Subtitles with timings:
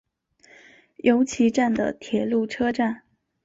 [1.03, 3.03] 由岐站的铁路车站。